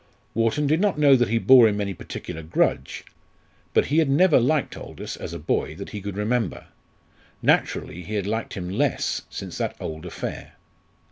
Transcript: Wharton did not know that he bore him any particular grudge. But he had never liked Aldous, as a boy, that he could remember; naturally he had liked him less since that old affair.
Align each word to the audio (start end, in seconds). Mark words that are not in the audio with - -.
Wharton 0.33 0.65
did 0.65 0.81
not 0.81 0.97
know 0.97 1.15
that 1.15 1.27
he 1.27 1.37
bore 1.37 1.67
him 1.67 1.79
any 1.79 1.93
particular 1.93 2.41
grudge. 2.41 3.03
But 3.71 3.85
he 3.85 3.99
had 3.99 4.09
never 4.09 4.39
liked 4.39 4.75
Aldous, 4.75 5.15
as 5.15 5.31
a 5.31 5.37
boy, 5.37 5.75
that 5.75 5.91
he 5.91 6.01
could 6.01 6.17
remember; 6.17 6.65
naturally 7.43 8.01
he 8.01 8.15
had 8.15 8.25
liked 8.25 8.55
him 8.55 8.67
less 8.67 9.21
since 9.29 9.59
that 9.59 9.75
old 9.79 10.07
affair. 10.07 10.53